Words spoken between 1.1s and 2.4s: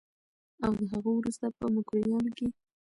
وروسته په مکروریانو